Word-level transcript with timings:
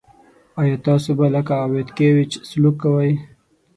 آیا 0.61 0.75
تاسو 0.87 1.09
به 1.17 1.25
لکه 1.33 1.57
ویتکیویچ 1.73 2.31
سلوک 2.49 2.75
کوئ. 2.81 3.11